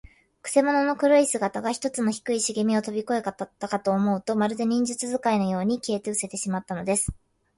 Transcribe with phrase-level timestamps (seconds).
[0.41, 7.13] くせ者の黒い姿が、ひとつの低いしげみをとびこしたかと思うと、まるで、忍術使いのように、消えうせてしまったのです。